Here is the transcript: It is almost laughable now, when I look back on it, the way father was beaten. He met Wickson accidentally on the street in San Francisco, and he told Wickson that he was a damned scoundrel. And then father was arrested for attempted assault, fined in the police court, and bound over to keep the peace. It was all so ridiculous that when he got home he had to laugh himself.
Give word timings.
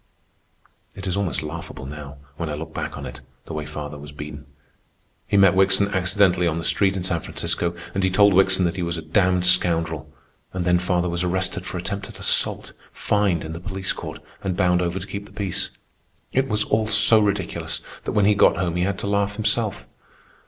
It 0.95 1.05
is 1.05 1.15
almost 1.15 1.43
laughable 1.43 1.85
now, 1.85 2.17
when 2.35 2.49
I 2.49 2.55
look 2.55 2.73
back 2.73 2.97
on 2.97 3.05
it, 3.05 3.21
the 3.45 3.53
way 3.53 3.67
father 3.67 3.99
was 3.99 4.11
beaten. 4.11 4.47
He 5.27 5.37
met 5.37 5.53
Wickson 5.53 5.89
accidentally 5.89 6.47
on 6.47 6.57
the 6.57 6.63
street 6.63 6.97
in 6.97 7.03
San 7.03 7.19
Francisco, 7.21 7.75
and 7.93 8.03
he 8.03 8.09
told 8.09 8.33
Wickson 8.33 8.65
that 8.65 8.77
he 8.77 8.81
was 8.81 8.97
a 8.97 9.03
damned 9.03 9.45
scoundrel. 9.45 10.11
And 10.53 10.65
then 10.65 10.79
father 10.79 11.07
was 11.07 11.23
arrested 11.23 11.67
for 11.67 11.77
attempted 11.77 12.17
assault, 12.17 12.73
fined 12.91 13.43
in 13.43 13.53
the 13.53 13.59
police 13.59 13.93
court, 13.93 14.19
and 14.43 14.57
bound 14.57 14.81
over 14.81 14.97
to 14.97 15.05
keep 15.05 15.27
the 15.27 15.31
peace. 15.31 15.69
It 16.33 16.47
was 16.47 16.63
all 16.63 16.87
so 16.87 17.19
ridiculous 17.19 17.81
that 18.05 18.13
when 18.13 18.25
he 18.25 18.33
got 18.33 18.57
home 18.57 18.77
he 18.77 18.83
had 18.85 18.97
to 19.01 19.05
laugh 19.07 19.35
himself. 19.35 19.85